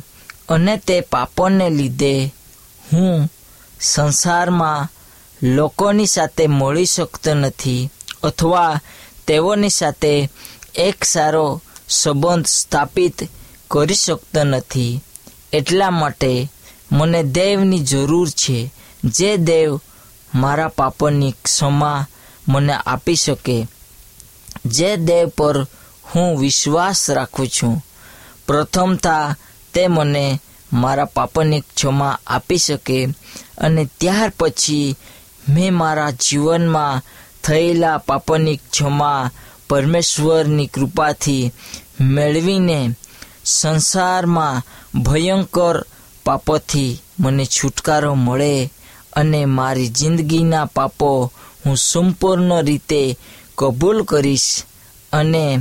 અને 0.49 0.77
તે 0.77 1.01
પાપોને 1.01 1.69
લીધે 1.69 2.33
હું 2.93 3.31
સંસારમાં 3.81 4.89
લોકોની 5.43 6.05
સાથે 6.05 6.47
મળી 6.47 6.85
શકતો 6.85 7.33
નથી 7.33 7.89
અથવા 8.23 8.79
તેઓની 9.27 9.69
સાથે 9.69 10.29
એક 10.75 11.03
સારો 11.03 11.61
સંબંધ 11.89 12.45
સ્થાપિત 12.45 13.29
કરી 13.71 13.93
શકતો 13.93 14.43
નથી. 14.43 15.01
એટલા 15.53 15.89
માટે 15.89 16.51
મને 16.91 17.23
દેવની 17.23 17.79
જરૂર 17.79 18.29
છે. 18.29 18.73
જે 19.03 19.37
દેવ 19.37 19.79
મારા 20.33 20.69
પાપોની 20.69 21.31
ક્ષમા 21.43 22.05
મને 22.47 22.73
આપી 22.73 23.15
શકે, 23.15 23.67
જે 24.65 24.97
દેવ 24.97 25.29
પર 25.29 25.65
હું 26.15 26.37
વિશ્વાસ 26.39 27.09
રાખું 27.09 27.47
છું 27.47 27.81
પ્રથમતા 28.47 29.35
તે 29.73 29.87
મને 29.87 30.39
મારા 30.73 31.05
પાપની 31.05 31.61
ક્ષમા 31.61 32.17
આપી 32.27 32.57
શકે 32.57 33.09
અને 33.57 33.85
ત્યાર 33.99 34.31
પછી 34.39 34.95
મેં 35.49 35.73
મારા 35.73 36.11
જીવનમાં 36.11 37.01
થયેલા 37.43 37.97
પાપની 37.97 38.57
ક્ષમા 38.57 39.29
પરમેશ્વરની 39.69 40.67
કૃપાથી 40.67 41.51
મેળવીને 42.01 42.91
સંસારમાં 43.45 44.61
ભયંકર 45.01 45.85
પાપોથી 46.23 46.99
મને 47.19 47.45
છુટકારો 47.45 48.15
મળે 48.15 48.69
અને 49.13 49.45
મારી 49.45 49.87
જિંદગીના 49.87 50.65
પાપો 50.65 51.31
હું 51.65 51.77
સંપૂર્ણ 51.77 52.63
રીતે 52.63 53.17
કબૂલ 53.57 54.03
કરીશ 54.03 54.63
અને 55.13 55.59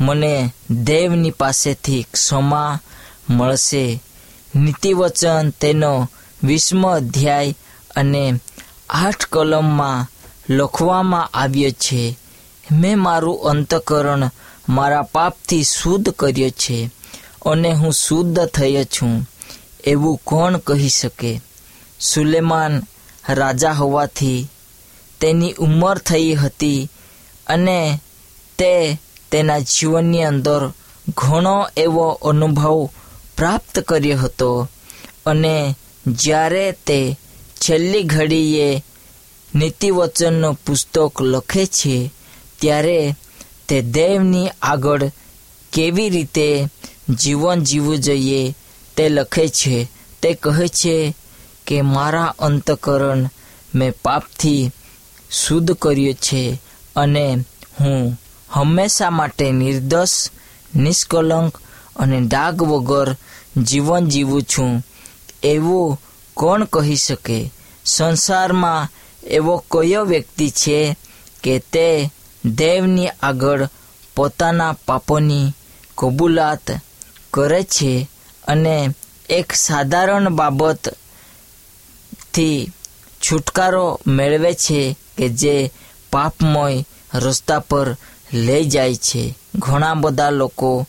મને 0.00 0.50
દેવની 0.70 1.30
પાસેથી 1.30 2.06
ક્ષમા 2.12 2.80
મળશે. 3.30 4.00
નીતિવચન 4.56 5.50
તેનો 5.50 6.10
વિસ્મ 6.44 6.82
અધ્યાય 6.88 7.54
અને 7.96 8.40
આઠ 8.90 9.24
કલમમાં 9.26 10.06
લખવામાં 10.50 11.30
આવ્યો 11.34 11.70
છે, 11.70 12.18
મેં 12.72 12.98
મારું 12.98 13.42
અંતકરણ 13.42 14.30
મારા 14.68 15.02
પાપથી 15.02 15.62
શુદ્ધ 15.62 16.10
કર્યો 16.10 16.50
છે 16.50 16.90
અને 17.46 17.72
હું 17.72 17.92
શુદ્ધ 17.92 18.46
થયો 18.46 18.84
છું. 18.84 19.28
એવું 19.86 20.20
કોણ 20.24 20.58
કહી 20.58 20.88
શકે? 20.88 21.40
સુલેમાન 22.00 22.82
રાજા 23.28 23.72
હોવાથી 23.72 24.48
તેની 25.20 25.52
ઉંમર 25.52 25.98
થઈ 25.98 26.34
હતી 26.34 26.90
અને 27.46 28.00
તે 28.58 28.98
તેના 29.30 29.58
જીવનની 29.58 30.24
અંદર 30.24 30.70
ઘણો 31.16 31.66
એવો 31.76 32.08
અનુભવ 32.08 32.88
પ્રાપ્ત 33.36 33.78
કર્યો 33.78 34.18
હતો. 34.18 34.68
અને 35.26 35.74
જ્યારે 36.06 36.72
તે 36.72 37.18
છેલ્લી 37.54 38.02
ઘડીએ 38.02 38.84
નીતિવચનનું 39.54 40.54
પુસ્તક 40.54 41.22
લખે 41.22 41.66
છે, 41.66 42.10
ત્યારે 42.60 43.14
તે 43.68 43.82
દેવની 43.82 44.48
આગળ 44.62 45.10
કેવી 45.72 46.10
રીતે 46.10 46.68
જીવન 47.10 47.60
જીવવું 47.60 47.98
જોઈએ 47.98 48.54
તે 48.96 49.08
લખે 49.08 49.48
છે. 49.48 49.88
તે 50.22 50.34
કહે 50.34 50.68
છે 50.68 51.14
કે 51.66 51.82
મારા 51.82 52.34
અંતકરણ 52.38 53.28
મેં 53.74 53.92
પાપથી 54.04 54.70
શુદ્ધ 55.30 55.72
કર્યું 55.72 56.14
છે 56.14 56.60
અને 56.96 57.44
હું 57.80 58.20
હંમેશા 58.50 59.10
માટે 59.10 59.52
નિર્દોષ, 59.52 60.30
નિષ્કલંક 60.76 61.58
અને 61.96 62.20
ડાઘ 62.20 62.62
વગર 62.62 63.16
જીવન 63.56 64.08
જીવું 64.08 64.42
છું. 64.42 64.84
એવું 65.42 66.00
કોણ 66.34 66.64
કહી 66.64 66.96
શકે? 66.96 67.50
સંસારમાં 67.84 68.88
એવો 69.24 69.64
કયો 69.70 70.04
વ્યક્તિ 70.04 70.50
છે 70.50 70.96
કે 71.42 71.58
તે 71.58 72.10
દેવની 72.44 73.08
આગળ 73.22 73.68
પોતાના 74.16 74.76
પાપોની 74.86 75.54
કબૂલાત 75.98 76.66
કરે 77.34 77.62
છે 77.64 78.08
અને 78.48 78.90
એક 79.28 79.52
સાધારણ 79.52 80.28
બાબતથી 82.36 82.72
છુટકારો 83.22 84.00
મેળવે 84.06 84.54
છે 84.54 84.96
કે 85.16 85.28
જે 85.28 85.70
પાપમય 86.12 86.84
રસ્તા 87.14 87.58
પર 87.58 87.96
લઈ 88.32 88.64
જાય 88.64 88.94
છે. 88.94 89.34
ઘણા 89.56 89.94
બધા 89.94 90.30
લોકો 90.30 90.86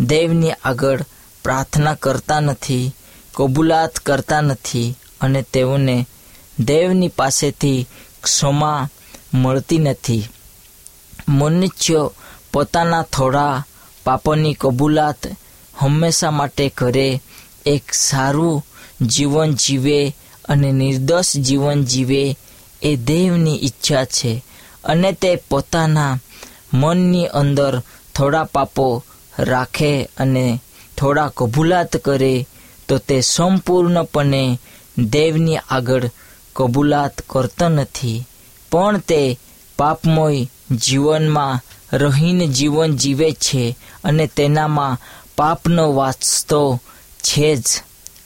દેવની 0.00 0.52
આગળ 0.64 1.04
પ્રાર્થના 1.44 1.94
કરતા 1.94 2.40
નથી, 2.40 2.94
કબૂલાત 3.34 3.98
કરતા 3.98 4.40
નથી 4.40 4.94
અને 5.20 5.42
તેઓને 5.42 6.06
દેવની 6.60 7.08
પાસેથી 7.08 7.86
ક્ષમા 8.22 8.88
મળતી 9.34 9.78
નથી. 9.78 10.28
મનુષ્ય 11.28 12.10
પોતાના 12.52 13.02
થોડા 13.02 13.64
પાપોની 14.04 14.54
કબૂલાત 14.54 15.26
હંમેશા 15.78 16.30
માટે 16.30 16.68
કરે, 16.68 17.20
એક 17.66 17.92
સારું 17.92 18.64
જીવન 19.02 19.54
જીવે 19.54 20.16
અને 20.48 20.72
નિર્દોષ 20.72 21.36
જીવન 21.36 21.84
જીવે 21.84 22.36
એ 22.82 22.96
દેવની 22.96 23.58
ઈચ્છા 23.62 24.04
છે. 24.04 24.44
અને 24.84 25.12
તે 25.12 25.36
પોતાના 25.36 26.18
મનની 26.74 27.26
અંદર 27.26 27.82
થોડા 28.14 28.44
પાપો 28.44 29.04
રાખે 29.38 30.04
અને 30.04 30.60
થોડા 30.98 31.32
કબૂલાત 31.36 31.96
કરે, 31.96 32.46
તો 32.88 32.98
તે 32.98 33.20
સંપૂર્ણપણે 33.20 34.60
દેવની 34.98 35.56
આગળ 35.56 36.10
કબૂલાત 36.56 37.20
કરતો 37.30 37.68
નથી. 37.68 38.24
પણ 38.72 38.98
તે 38.98 39.38
પાપમય 39.78 40.48
જીવનમાં 40.76 41.60
રહીને 41.92 42.46
જીવન 42.46 42.96
જીવે 42.96 43.32
છે 43.32 43.76
અને 44.04 44.26
તેનામાં 44.26 44.98
પાપનો 45.36 45.92
વાસ્તો 45.92 46.80
છે 47.18 47.56
જ. 47.56 47.62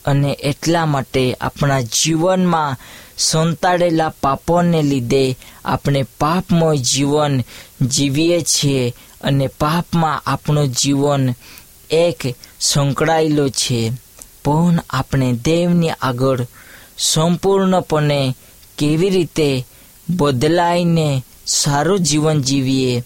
અને 0.04 0.36
એટલા 0.40 0.86
માટે 0.86 1.36
આપણા 1.40 1.80
જીવનમાં 1.80 2.76
સંતાડેલા 3.18 4.08
પાપોને 4.08 4.82
લીધે 4.82 5.38
આપણે 5.64 6.02
પાપમય 6.02 6.76
જીવન 6.76 7.40
જીવીએ 7.86 8.40
છીએ 8.40 8.94
અને 9.22 9.46
પાપમાં 9.46 10.22
આપણું 10.26 10.68
જીવન 10.68 11.30
એક 11.90 12.36
સંકળાયેલો 12.60 13.48
છે. 13.48 13.92
પણ 14.44 14.78
આપણે 14.90 15.32
દેવની 15.32 15.90
આગળ 15.90 16.46
સંપૂર્ણપણે 16.98 18.36
કેવી 18.78 19.10
રીતે 19.10 19.66
બદલાઈને 20.10 21.24
સારું 21.46 21.98
જીવન 21.98 22.42
જીવીએ 22.42 23.02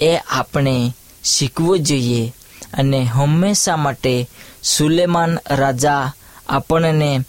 એ 0.00 0.16
આપણે 0.16 0.94
શીખવું 1.24 1.78
જોઈએ. 1.78 2.34
અને 2.74 3.04
હંમેશા 3.04 3.76
માટે 3.76 4.28
સુલેમાન 4.62 5.38
રાજા 5.50 6.12
આપણને 6.48 7.20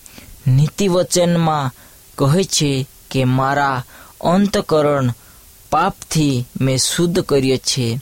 નીતિવચનમાં 0.47 1.71
કહે 2.17 2.43
છે 2.43 2.87
કે 3.11 3.23
મારા 3.23 3.83
અંતકરણ 4.21 5.13
પાપથી 5.71 6.45
મેં 6.61 6.77
શુદ્ધ 6.77 7.19
કર્યો 7.19 7.57
છે. 7.57 7.99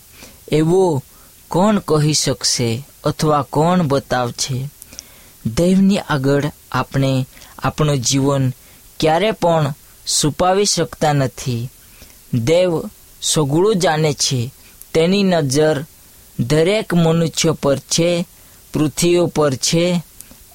એવો 0.52 1.04
કોણ 1.50 1.80
કહી 1.80 2.14
શકશે 2.14 2.88
અથવા 3.04 3.42
કોણ 3.42 3.84
બતાવશે? 3.84 4.70
દૈવની 5.46 5.98
આગળ 5.98 6.52
આપણે 6.72 7.28
આપણું 7.60 7.98
જીવન 7.98 8.54
ક્યારે 9.00 9.32
પણ 9.32 9.74
છુપાવી 10.06 10.66
શકતા 10.66 11.14
નથી. 11.14 11.70
દેવ 12.34 12.90
સગળું 13.22 13.76
જાણે 13.76 14.14
છે, 14.14 14.54
તેની 14.94 15.24
નજર 15.24 15.86
દરેક 16.40 16.94
મનુષ્ય 16.94 17.52
પર 17.52 17.78
છે, 17.78 18.26
પૃથ્વીઓ 18.74 19.26
પર 19.28 19.54
છે 19.56 20.04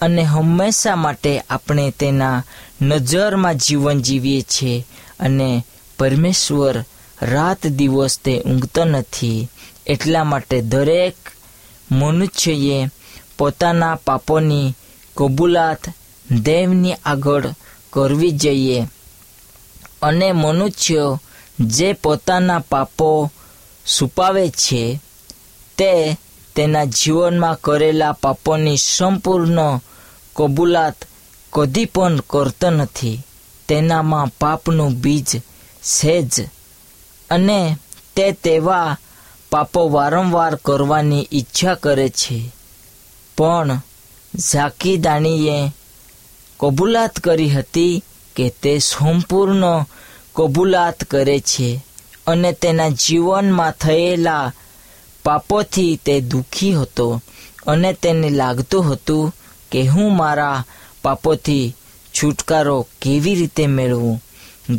અને 0.01 0.23
હંમેશા 0.23 0.97
માટે 0.97 1.41
આપણે 1.51 1.91
તેના 1.91 2.45
નજરમાં 2.83 3.55
જીવન 3.55 4.03
જીવીએ 4.03 4.43
છીએ 4.43 4.87
અને 5.21 5.65
પરમેશ્વર 5.99 6.85
રાત 7.23 7.67
દિવસ 7.67 8.19
તે 8.19 8.41
ઊંઘતો 8.41 8.85
નથી. 8.85 9.49
એટલા 9.87 10.25
માટે 10.25 10.61
દરેક 10.61 11.15
મનુષ્યએ 11.93 12.89
પોતાના 13.39 13.95
પાપોની 13.95 14.75
કબૂલાત 15.17 15.79
દેવની 16.31 16.93
આગળ 16.93 17.45
કરવી 17.93 18.31
જોઈએ. 18.31 18.87
અને 20.03 20.33
મનુષ્ય 20.33 21.19
જે 21.61 21.93
પોતાના 21.93 22.59
પાપો 22.59 23.31
છુપાવે 23.87 24.51
છે, 24.51 25.01
તે 25.79 26.17
તેના 26.57 26.85
જીવનમાં 26.85 27.61
કરેલા 27.61 28.13
પાપોની 28.13 28.77
સંપૂર્ણ 28.77 29.81
કબૂલાત 30.39 30.97
કદી 31.53 31.85
પણ 31.85 32.21
કરતો 32.31 32.71
નથી. 32.71 33.23
તેનામાં 33.69 34.29
પાપનું 34.41 34.93
બીજ 34.95 35.29
છે 35.83 36.23
જ 36.23 36.35
અને 37.31 37.77
તે 38.17 38.33
તેવા 38.33 38.99
પાપો 39.51 39.89
વારંવાર 39.89 40.55
કરવાની 40.55 41.29
ઈચ્છા 41.33 41.75
કરે 41.75 42.09
છે. 42.09 42.39
પણ 43.39 43.81
ઝાકીદાણીએ 44.35 45.73
કબૂલાત 46.61 47.15
કરી 47.19 47.51
હતી 47.51 48.05
કે 48.37 48.47
તે 48.63 48.79
સંપૂર્ણ 48.79 49.65
કબૂલાત 50.37 51.05
કરે 51.05 51.41
છે 51.41 51.85
અને 52.27 52.53
તેના 52.53 52.89
જીવનમાં 52.89 53.73
થયેલા 53.73 54.53
પાપોથી 55.25 56.01
તે 56.05 56.21
દુઃખી 56.21 56.75
હતો 56.75 57.23
અને 57.67 57.93
તેને 57.93 58.29
લાગતું 58.31 58.93
હતું 58.93 59.35
કે 59.71 59.81
હું 59.87 60.17
મારા 60.17 60.65
પાપોથી 61.03 61.75
છુટકારો 62.15 62.77
કેવી 63.03 63.35
રીતે 63.35 63.65
મેળવું? 63.67 64.23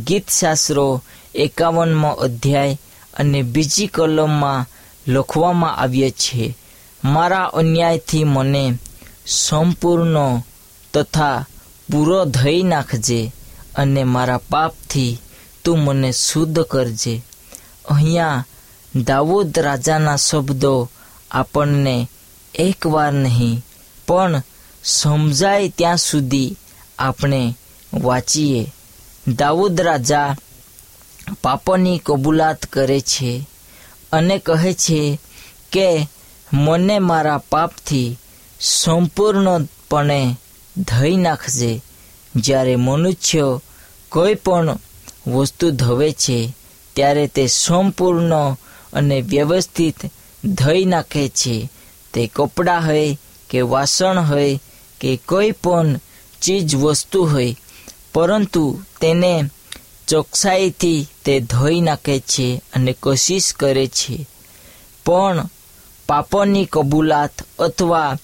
ગીતશાસ્ત્રો 0.06 0.88
એકાવનમો 1.36 2.12
અધ્યાય 2.26 2.80
અને 3.14 3.40
બીજી 3.44 3.88
કલમમાં 3.88 4.68
લખવામાં 5.08 5.78
આવ્યા 5.78 6.18
છે, 6.22 6.56
મારા 7.04 7.52
અન્યાયથી 7.60 8.24
મને 8.24 8.64
સંપૂર્ણ 9.28 10.42
તથા 10.94 11.46
પૂરો 11.92 12.20
ધઈ 12.26 12.64
નાખજે 12.64 13.20
અને 13.76 14.02
મારા 14.04 14.46
પાપથી 14.52 15.20
તું 15.64 15.80
મને 15.80 16.10
શુદ્ધ 16.12 16.60
કરજે. 16.72 17.16
અહીંયા 17.90 18.46
દાઉદ 19.06 19.58
રાજાના 19.58 20.16
શબ્દો 20.18 20.90
આપણને 21.32 21.96
એકવાર 22.56 23.14
નહીં, 23.14 23.62
પણ 24.08 24.44
સમજાય 24.90 25.70
ત્યાં 25.70 25.98
સુધી 25.98 26.56
આપણે 27.00 27.56
વાંચીએ. 27.94 28.74
દાઉદ 29.28 29.82
રાજા 29.82 30.36
પાપની 31.44 32.02
કબૂલાત 32.06 32.66
કરે 32.66 33.00
છે 33.00 33.50
અને 34.12 34.40
કહે 34.40 34.74
છે 34.74 35.20
કે, 35.72 36.08
મને 36.54 37.00
મારા 37.00 37.38
પાપથી 37.38 38.18
સંપૂર્ણપણે 38.62 40.36
ધઈ 40.78 41.16
નાખજે. 41.16 41.82
જ્યારે 42.36 42.76
મનુષ્ય 42.76 43.60
કોઈ 44.10 44.36
પણ 44.36 44.78
વસ્તુ 45.28 45.72
ધવે 45.72 46.12
છે, 46.12 46.54
ત્યારે 46.96 47.28
તે 47.28 47.48
સંપૂર્ણ 47.48 48.56
અને 48.94 49.22
વ્યવસ્થિત 49.22 49.96
ધઈ 50.46 50.86
નાખે 50.86 51.30
છે. 51.30 51.70
તે 52.14 52.28
કપડાં 52.36 52.86
હોય 52.86 53.18
કે 53.50 53.62
વાસણ 53.62 54.20
હોય 54.20 54.60
કે 55.00 55.20
કોઈ 55.26 55.52
પણ 55.52 56.00
ચીજ 56.42 56.76
વસ્તુ 56.76 57.26
હોય, 57.26 57.56
પરંતુ 58.14 58.82
તેને 59.02 59.50
ચોકસાઈથી 60.08 61.08
તે 61.26 61.40
ધોઈ 61.40 61.82
નાખે 61.82 62.20
છે 62.20 62.62
અને 62.74 62.94
કોશિશ 62.94 63.54
કરે 63.54 63.88
છે. 63.88 64.26
પણ 65.06 65.38
પાપોની 66.08 66.66
કબૂલાત 66.66 67.32
અથવા 67.60 68.18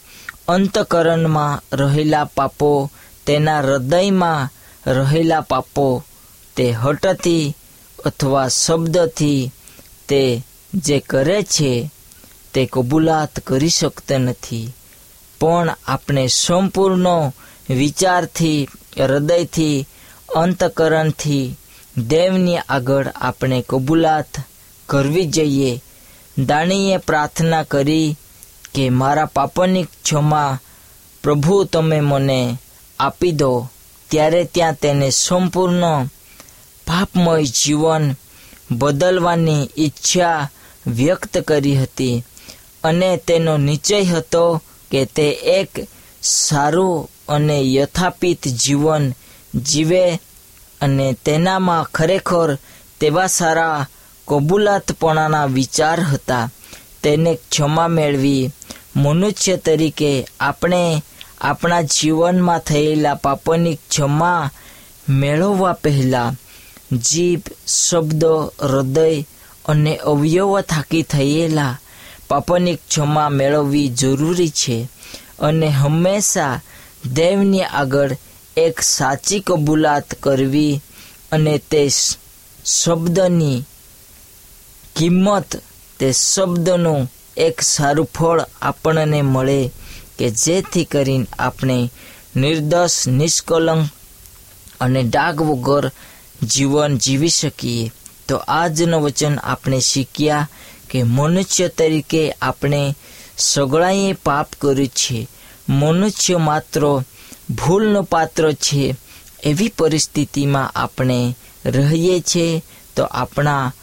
અંતકરણમાં 0.48 1.62
રહેલા 1.72 2.26
પાપો 2.26 2.90
તેના 3.26 3.62
હૃદયમાં 3.62 4.50
રહેલા 4.88 5.42
પાપો 5.42 6.04
તે 6.56 6.72
હટથી 6.72 7.56
અથવા 8.06 8.48
શબ્દથી 8.48 9.52
તે 10.08 10.42
જે 10.74 11.00
કરે 11.00 11.44
છે 11.44 11.90
તે 12.54 12.66
કબૂલાત 12.66 13.40
કરી 13.40 13.70
શકતા 13.70 14.18
નથી. 14.18 14.74
પણ 15.42 15.76
આપણે 15.88 16.28
સંપૂર્ણ 16.28 17.32
વિચારથી, 17.70 18.70
હૃદયથી, 19.00 19.88
અંતકરણથી 20.36 21.58
દેવની 21.98 22.58
આગળ 22.58 23.08
આપણે 23.08 23.66
કબૂલાત 23.70 24.30
કરવી 24.90 25.26
જોઈએ. 25.26 25.82
દાણીએ 26.38 26.98
પ્રાર્થના 26.98 27.64
કરી 27.64 28.18
કે 28.74 28.90
મારા 28.90 29.26
પાપની 29.26 29.84
ક્ષમા 29.84 30.60
પ્રભુ 31.24 31.64
તમે 31.64 32.00
મને 32.00 32.58
આપી 33.00 33.32
દો. 33.32 33.70
ત્યારે 34.10 34.44
ત્યાં 34.44 34.74
તેને 34.74 35.10
સંપૂર્ણ 35.10 36.06
પાપમય 36.88 37.44
જીવન 37.44 38.16
બદલવાની 38.72 39.70
ઈચ્છા 39.78 40.50
વ્યક્ત 40.88 41.38
કરી 41.38 41.76
હતી 41.76 42.24
અને 42.84 43.18
તેનો 43.18 43.58
નિશ્ચય 43.58 44.04
હતો 44.04 44.62
કે 44.92 45.06
તે 45.06 45.30
એક 45.32 45.88
સારું 46.24 47.10
અને 47.30 47.62
યથાપિત 47.74 48.48
જીવન 48.48 49.14
જીવે 49.56 50.16
અને 50.82 51.14
તેનામાં 51.26 51.84
ખરેખર 51.84 52.58
તેવા 53.00 53.28
સારા 53.28 53.88
કબૂલાતપણાના 54.28 55.46
વિચાર 55.46 56.00
હતા. 56.00 56.50
તેને 57.04 57.36
ક્ષમા 57.36 57.88
મેળવી 57.88 58.50
મનુષ્ય 58.96 59.58
તરીકે 59.58 60.28
આપણે 60.40 61.04
આપણા 61.42 61.82
જીવનમાં 61.82 62.60
થયેલા 62.60 63.16
પાપોની 63.16 63.76
ક્ષમા 63.76 64.52
મેળવવા 65.10 65.74
પહેલાં 65.74 66.36
જીભ, 66.98 67.42
શબ્દો, 67.68 68.54
હૃદય 68.62 69.22
અને 69.66 69.98
અવયવો 69.98 70.62
થાકી 70.62 71.04
થયેલા 71.04 71.80
પાપોની 72.28 72.76
ક્ષમા 72.76 73.30
મેળવવી 73.30 73.88
જરૂરી 73.88 74.50
છે 74.50 74.78
અને 75.40 75.68
હંમેશા 75.68 76.62
દેવની 77.14 77.62
આગળ 77.62 78.18
એક 78.58 78.82
સાચી 78.82 79.40
કબૂલાત 79.40 80.16
કરવી 80.20 80.82
અને 81.32 81.58
તે 81.58 81.90
શબ્દની 82.66 83.64
કિંમત, 84.96 85.56
તે 86.00 86.12
શબ્દનું 86.12 87.12
એક 87.38 87.62
સારું 87.62 88.06
ફળ 88.06 88.40
આપણને 88.62 89.22
મળે 89.22 89.72
કે 90.20 90.30
જેથી 90.30 90.86
કરીને 90.86 91.28
આપણે 91.40 91.90
નિર્દોષ, 92.36 93.08
નિષ્કલંક 93.08 93.90
અને 94.82 95.04
ડાઘ 95.04 95.42
વગર 95.42 95.92
જીવન 96.44 96.98
જીવી 96.98 97.30
શકીએ. 97.30 97.92
તો 98.28 98.36
આજનું 98.38 99.02
વચન 99.02 99.36
આપણે 99.44 99.80
શીખ્યા 99.80 100.48
કે 100.90 101.04
મનુષ્ય 101.04 101.68
તરીકે 101.68 102.32
આપણે 102.42 102.96
સગળાએ 103.38 104.14
પાપ 104.14 104.48
કર્યું 104.62 104.88
છે. 104.88 105.28
મનુષ્ય 105.70 106.38
માત્ર 106.38 107.02
ભૂલનો 107.50 108.02
પાત્ર 108.02 108.52
છે. 108.52 108.96
એવી 109.44 109.68
પરિસ્થિતિમાં 109.68 110.70
આપણે 110.70 111.38
રહીએ 111.66 112.20
છીએ 112.20 112.64
તો 112.96 113.04
આપણા 113.04 113.74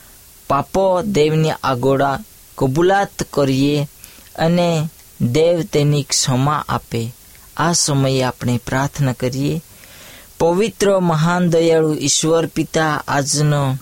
પાપો 0.49 1.03
દેવની 1.03 1.51
આગોડા 1.51 2.19
કબૂલાત 2.59 3.23
કરીએ 3.33 3.89
અને 4.37 4.89
દેવ 5.21 5.63
તેની 5.63 6.03
ક્ષમા 6.03 6.65
આપે. 6.69 7.15
આ 7.57 7.73
સમયે 7.73 8.23
આપણે 8.23 8.61
પ્રાર્થના 8.67 9.13
કરીએ. 9.13 9.63
પવિત્ર 10.39 11.01
મહાન 11.01 11.51
દયાળુ 11.51 11.95
ઈશ્વર 11.95 12.47
પિતા 12.47 13.05
આજનો 13.09 13.77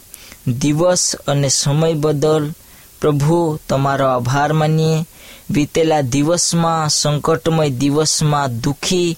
દિવસ 0.48 1.16
અને 1.26 1.48
સમય 1.48 1.92
બદલ 1.92 2.52
પ્રભુ, 3.00 3.58
તમારો 3.68 4.06
આભાર 4.06 4.52
માનીએ. 4.52 5.04
વીતેલા 5.50 6.00
દિવસમાં, 6.00 6.88
સંકટમય 6.88 7.70
દિવસમાં 7.70 8.60
દુઃખી 8.60 9.16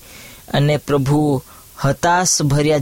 અને 0.55 0.77
પ્રભુ 0.77 1.43
હતાશ 1.85 2.43
ભર્યા 2.43 2.79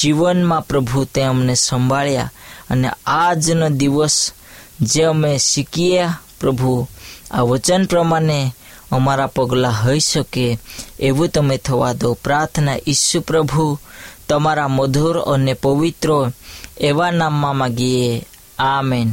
જીવનમાં 0.00 0.66
પ્રભુ 0.66 1.04
તે 1.04 1.22
અમને 1.22 1.54
સંભાળ્યા 1.54 2.32
અને 2.70 2.90
આજનો 3.06 3.68
દિવસ 3.68 4.32
જે 4.80 5.02
અમે 5.02 5.38
શીખીએ 5.38 6.06
પ્રભુ, 6.40 6.88
આ 7.30 7.40
વચન 7.40 7.84
પ્રમાણે 7.84 8.54
અમારા 8.92 9.26
પગલાં 9.26 9.72
હોઈ 9.72 10.00
શકે 10.00 10.58
એવું 11.00 11.28
તમે 11.28 11.56
થવા 11.56 11.92
દો. 11.92 12.14
પ્રાર્થના 12.14 12.76
ઈસુ 12.88 13.20
પ્રભુ, 13.20 13.78
તમારા 14.28 14.68
મધુર 14.68 15.18
અને 15.18 15.54
પવિત્ર 15.54 16.30
એવા 16.80 17.10
નામમાં 17.10 17.56
માગીએ. 17.56 18.26
આમેન. 18.58 19.12